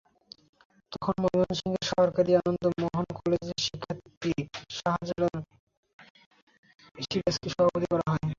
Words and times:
তখন 0.91 1.13
ময়মনসিংহের 1.23 1.85
সরকারি 1.91 2.31
আনন্দ 2.39 2.63
মোহন 2.81 3.07
কলেজের 3.19 3.59
শিক্ষার্থী 3.65 4.33
শাহাজাহান 4.77 5.39
সিরাজকে 7.03 7.47
সভাপতি 7.53 7.87
করা 7.91 8.05
হয়। 8.11 8.25